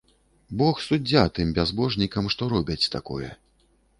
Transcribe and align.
Бог 0.61 0.79
суддзя 0.85 1.25
тым 1.35 1.51
бязбожнікам, 1.59 2.31
што 2.37 2.49
робяць 2.53 2.89
такое. 2.97 3.29